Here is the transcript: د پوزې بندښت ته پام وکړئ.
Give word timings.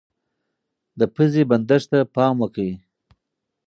د 0.99 1.01
پوزې 1.13 1.43
بندښت 1.49 1.87
ته 1.91 1.99
پام 2.15 2.35
وکړئ. 2.39 2.71